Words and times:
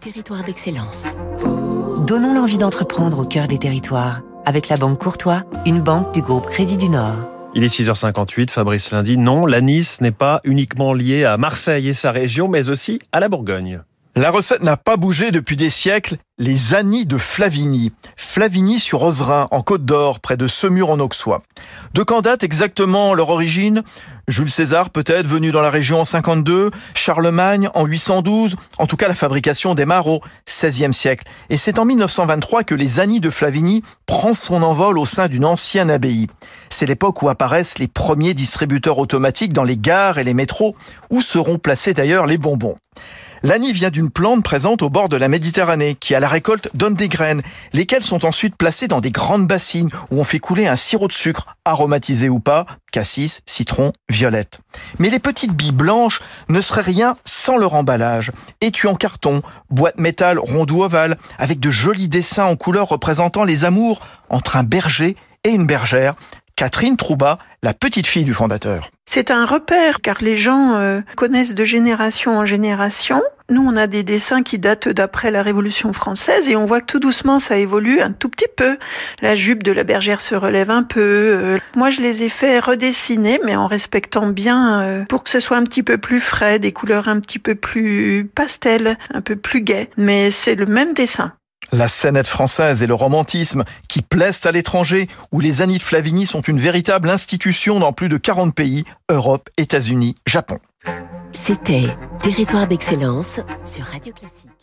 Territoire 0.00 0.44
d'excellence. 0.44 1.14
Donnons 2.06 2.34
l'envie 2.34 2.58
d'entreprendre 2.58 3.20
au 3.20 3.24
cœur 3.24 3.46
des 3.46 3.58
territoires 3.58 4.20
avec 4.44 4.68
la 4.68 4.76
Banque 4.76 4.98
Courtois, 4.98 5.44
une 5.64 5.80
banque 5.80 6.12
du 6.12 6.22
groupe 6.22 6.46
Crédit 6.46 6.76
du 6.76 6.88
Nord. 6.88 7.16
Il 7.54 7.64
est 7.64 7.74
6h58, 7.74 8.50
Fabrice 8.50 8.90
Lundi. 8.90 9.16
Non, 9.16 9.46
la 9.46 9.60
Nice 9.60 10.00
n'est 10.00 10.12
pas 10.12 10.40
uniquement 10.44 10.92
liée 10.92 11.24
à 11.24 11.38
Marseille 11.38 11.88
et 11.88 11.94
sa 11.94 12.10
région, 12.10 12.48
mais 12.48 12.68
aussi 12.68 13.00
à 13.12 13.20
la 13.20 13.28
Bourgogne. 13.28 13.82
La 14.18 14.30
recette 14.30 14.62
n'a 14.62 14.78
pas 14.78 14.96
bougé 14.96 15.30
depuis 15.30 15.56
des 15.56 15.68
siècles, 15.68 16.16
les 16.38 16.72
Anis 16.72 17.04
de 17.04 17.18
Flavigny. 17.18 17.92
Flavigny 18.16 18.78
sur 18.78 19.02
Ozerin, 19.02 19.46
en 19.50 19.60
Côte 19.60 19.84
d'Or, 19.84 20.20
près 20.20 20.38
de 20.38 20.46
Semur 20.46 20.88
en 20.88 21.00
Auxois. 21.00 21.42
De 21.92 22.02
quand 22.02 22.22
date 22.22 22.42
exactement 22.42 23.12
leur 23.12 23.28
origine? 23.28 23.82
Jules 24.26 24.50
César 24.50 24.88
peut-être 24.88 25.26
venu 25.26 25.52
dans 25.52 25.60
la 25.60 25.68
région 25.68 26.00
en 26.00 26.06
52, 26.06 26.70
Charlemagne 26.94 27.68
en 27.74 27.84
812, 27.84 28.56
en 28.78 28.86
tout 28.86 28.96
cas 28.96 29.06
la 29.06 29.14
fabrication 29.14 29.74
démarre 29.74 30.06
au 30.06 30.22
XVIe 30.48 30.94
siècle. 30.94 31.26
Et 31.50 31.58
c'est 31.58 31.78
en 31.78 31.84
1923 31.84 32.64
que 32.64 32.74
les 32.74 33.00
Anis 33.00 33.20
de 33.20 33.28
Flavigny 33.28 33.82
prend 34.06 34.32
son 34.32 34.62
envol 34.62 34.98
au 34.98 35.04
sein 35.04 35.28
d'une 35.28 35.44
ancienne 35.44 35.90
abbaye. 35.90 36.28
C'est 36.70 36.86
l'époque 36.86 37.20
où 37.20 37.28
apparaissent 37.28 37.78
les 37.78 37.86
premiers 37.86 38.32
distributeurs 38.32 38.96
automatiques 38.96 39.52
dans 39.52 39.62
les 39.62 39.76
gares 39.76 40.16
et 40.16 40.24
les 40.24 40.32
métros, 40.32 40.74
où 41.10 41.20
seront 41.20 41.58
placés 41.58 41.92
d'ailleurs 41.92 42.24
les 42.24 42.38
bonbons. 42.38 42.76
L'anis 43.46 43.70
vient 43.70 43.90
d'une 43.90 44.10
plante 44.10 44.42
présente 44.42 44.82
au 44.82 44.90
bord 44.90 45.08
de 45.08 45.16
la 45.16 45.28
Méditerranée, 45.28 45.94
qui 45.94 46.16
à 46.16 46.20
la 46.20 46.26
récolte 46.26 46.68
donne 46.74 46.96
des 46.96 47.08
graines, 47.08 47.42
lesquelles 47.72 48.02
sont 48.02 48.24
ensuite 48.24 48.56
placées 48.56 48.88
dans 48.88 49.00
des 49.00 49.12
grandes 49.12 49.46
bassines 49.46 49.88
où 50.10 50.18
on 50.18 50.24
fait 50.24 50.40
couler 50.40 50.66
un 50.66 50.74
sirop 50.74 51.06
de 51.06 51.12
sucre, 51.12 51.46
aromatisé 51.64 52.28
ou 52.28 52.40
pas, 52.40 52.66
cassis, 52.90 53.42
citron, 53.46 53.92
violette. 54.08 54.58
Mais 54.98 55.10
les 55.10 55.20
petites 55.20 55.52
billes 55.52 55.70
blanches 55.70 56.22
ne 56.48 56.60
seraient 56.60 56.82
rien 56.82 57.16
sans 57.24 57.56
leur 57.56 57.74
emballage. 57.74 58.32
Étui 58.60 58.88
en 58.88 58.96
carton, 58.96 59.42
boîte 59.70 60.00
métal 60.00 60.40
ronde 60.40 60.72
ou 60.72 60.82
ovale, 60.82 61.16
avec 61.38 61.60
de 61.60 61.70
jolis 61.70 62.08
dessins 62.08 62.46
en 62.46 62.56
couleurs 62.56 62.88
représentant 62.88 63.44
les 63.44 63.64
amours 63.64 64.00
entre 64.28 64.56
un 64.56 64.64
berger 64.64 65.14
et 65.44 65.50
une 65.50 65.68
bergère, 65.68 66.16
Catherine 66.56 66.96
Trouba, 66.96 67.38
la 67.62 67.74
petite 67.74 68.06
fille 68.06 68.24
du 68.24 68.32
fondateur. 68.32 68.88
C'est 69.04 69.30
un 69.30 69.44
repère 69.44 70.00
car 70.00 70.16
les 70.22 70.38
gens 70.38 70.76
euh, 70.76 71.02
connaissent 71.14 71.54
de 71.54 71.64
génération 71.66 72.38
en 72.38 72.46
génération. 72.46 73.22
Nous, 73.50 73.62
on 73.62 73.76
a 73.76 73.86
des 73.86 74.02
dessins 74.02 74.42
qui 74.42 74.58
datent 74.58 74.88
d'après 74.88 75.30
la 75.30 75.42
Révolution 75.42 75.92
française 75.92 76.48
et 76.48 76.56
on 76.56 76.64
voit 76.64 76.80
que 76.80 76.86
tout 76.86 76.98
doucement 76.98 77.40
ça 77.40 77.58
évolue 77.58 78.00
un 78.00 78.10
tout 78.10 78.30
petit 78.30 78.48
peu. 78.56 78.78
La 79.20 79.36
jupe 79.36 79.64
de 79.64 79.70
la 79.70 79.84
bergère 79.84 80.22
se 80.22 80.34
relève 80.34 80.70
un 80.70 80.82
peu. 80.82 81.00
Euh, 81.02 81.58
moi, 81.76 81.90
je 81.90 82.00
les 82.00 82.22
ai 82.22 82.30
fait 82.30 82.58
redessiner, 82.58 83.38
mais 83.44 83.54
en 83.54 83.66
respectant 83.66 84.26
bien 84.26 84.80
euh, 84.80 85.04
pour 85.04 85.24
que 85.24 85.30
ce 85.30 85.40
soit 85.40 85.58
un 85.58 85.64
petit 85.64 85.82
peu 85.82 85.98
plus 85.98 86.20
frais, 86.20 86.58
des 86.58 86.72
couleurs 86.72 87.08
un 87.08 87.20
petit 87.20 87.38
peu 87.38 87.54
plus 87.54 88.30
pastel, 88.34 88.96
un 89.12 89.20
peu 89.20 89.36
plus 89.36 89.60
gai. 89.60 89.90
Mais 89.98 90.30
c'est 90.30 90.54
le 90.54 90.64
même 90.64 90.94
dessin. 90.94 91.34
La 91.72 91.88
scénette 91.88 92.28
française 92.28 92.82
et 92.82 92.86
le 92.86 92.94
romantisme 92.94 93.64
qui 93.88 94.02
plaisent 94.02 94.46
à 94.46 94.52
l'étranger, 94.52 95.08
où 95.32 95.40
les 95.40 95.62
Annies 95.62 95.78
de 95.78 95.82
Flavigny 95.82 96.26
sont 96.26 96.40
une 96.40 96.60
véritable 96.60 97.10
institution 97.10 97.80
dans 97.80 97.92
plus 97.92 98.08
de 98.08 98.16
40 98.16 98.54
pays, 98.54 98.84
Europe, 99.10 99.48
États-Unis, 99.56 100.14
Japon. 100.26 100.58
C'était 101.32 101.86
Territoire 102.22 102.66
d'excellence 102.66 103.40
sur 103.64 103.84
Radio 103.84 104.12
Classique. 104.12 104.55